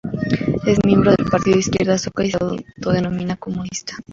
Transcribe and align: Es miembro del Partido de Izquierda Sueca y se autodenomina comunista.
Es 0.65 0.83
miembro 0.83 1.11
del 1.15 1.27
Partido 1.27 1.53
de 1.53 1.59
Izquierda 1.59 1.95
Sueca 1.99 2.23
y 2.23 2.31
se 2.31 2.37
autodenomina 2.43 3.35
comunista. 3.35 3.97